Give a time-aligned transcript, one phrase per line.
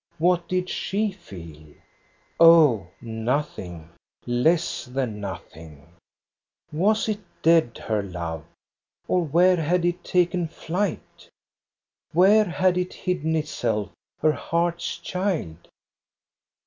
[0.17, 1.75] What did she feel?
[2.39, 3.91] Oh, nothing,
[4.25, 5.93] less than nothing!
[6.71, 8.43] Was it dead, her love,
[9.07, 11.29] or where had it taken flight?
[12.13, 13.91] Where had it hidden itself,
[14.21, 15.67] her heart's child